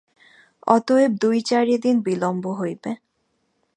অতএব 0.67 1.11
দুই-চারি 1.21 1.75
দিন 1.77 1.95
বিলম্ব 2.01 2.43
হইবে। 2.59 2.91